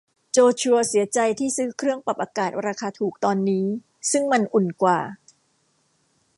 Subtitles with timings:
[0.31, 3.65] โจชัวเสียใจที่ซื้อเครื่องปรับอากาศราคาถูกตอนนี้
[4.11, 4.99] ซึ่งมันอุ่นกว่า